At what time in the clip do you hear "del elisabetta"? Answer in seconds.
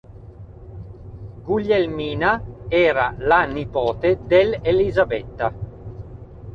4.27-5.53